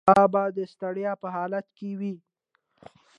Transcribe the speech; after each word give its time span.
هغه 0.09 0.25
به 0.33 0.43
د 0.57 0.59
ستړیا 0.73 1.13
په 1.21 1.27
حالت 1.35 1.65
کې 1.77 1.89
وي. 1.99 2.13